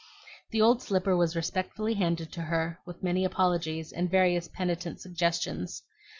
[0.49, 5.83] The old slipper was respectfully handed to her with many apologies and various penitent suggestions.